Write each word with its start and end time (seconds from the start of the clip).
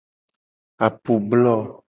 Apublo. 0.87 1.55